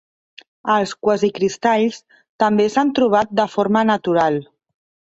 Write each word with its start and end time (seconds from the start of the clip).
Els 0.75 0.93
quasicristalls 1.07 2.01
també 2.47 2.69
s'han 2.79 2.97
trobat 3.03 3.39
de 3.45 3.49
forma 3.61 3.89
natural. 3.95 4.45